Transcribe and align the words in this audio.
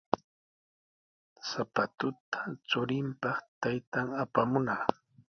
Sapatuta 1.49 2.39
churinpaq 2.69 3.37
taytan 3.61 4.07
apamunaq. 4.23 4.83